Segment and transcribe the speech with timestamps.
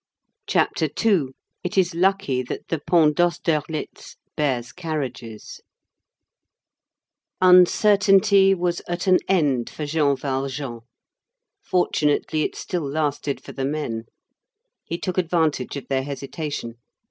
[0.47, 5.61] CHAPTER II—IT IS LUCKY THAT THE PONT D'AUSTERLITZ BEARS CARRIAGES
[7.39, 10.79] Uncertainty was at an end for Jean Valjean:
[11.63, 14.05] fortunately it still lasted for the men.
[14.83, 16.77] He took advantage of their hesitation.